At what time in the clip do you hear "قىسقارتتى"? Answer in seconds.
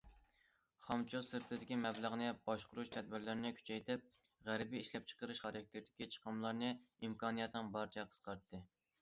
8.11-8.65